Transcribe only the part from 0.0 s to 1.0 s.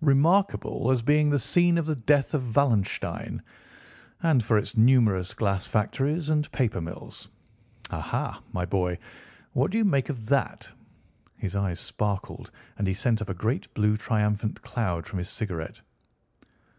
'Remarkable